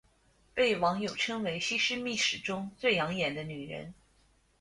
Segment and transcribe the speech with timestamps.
[0.55, 3.93] 被网友称为西施秘史中最养眼的女人。